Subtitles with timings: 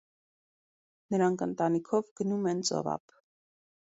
[1.15, 3.17] Նրանք ընտանիքով գնում են ծովափ։